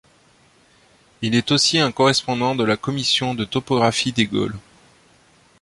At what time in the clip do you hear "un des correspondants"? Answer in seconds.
1.77-2.55